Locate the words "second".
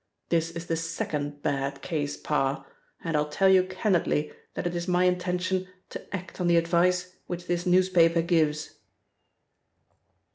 0.75-1.43